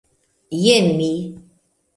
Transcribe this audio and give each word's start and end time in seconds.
Jen 0.63 0.87
mi! 0.97 1.13